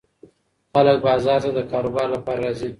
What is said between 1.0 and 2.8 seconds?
بازار ته د کاروبار لپاره راځي.